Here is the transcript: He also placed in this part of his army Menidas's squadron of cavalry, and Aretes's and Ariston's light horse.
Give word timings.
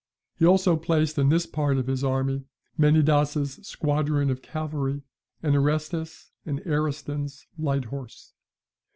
He 0.33 0.47
also 0.47 0.77
placed 0.77 1.19
in 1.19 1.29
this 1.29 1.45
part 1.45 1.77
of 1.77 1.85
his 1.85 2.03
army 2.03 2.45
Menidas's 2.75 3.59
squadron 3.67 4.31
of 4.31 4.41
cavalry, 4.41 5.03
and 5.43 5.53
Aretes's 5.53 6.31
and 6.43 6.59
Ariston's 6.65 7.45
light 7.55 7.85
horse. 7.85 8.33